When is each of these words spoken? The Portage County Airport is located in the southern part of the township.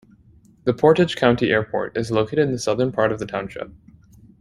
The 0.63 0.73
Portage 0.73 1.15
County 1.15 1.51
Airport 1.51 1.95
is 1.95 2.09
located 2.09 2.39
in 2.45 2.51
the 2.51 2.57
southern 2.57 2.91
part 2.91 3.11
of 3.11 3.19
the 3.19 3.27
township. 3.27 3.71